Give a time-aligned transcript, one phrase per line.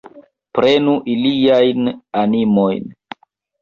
[0.59, 1.95] Prenu iliajn
[2.27, 2.95] animojn!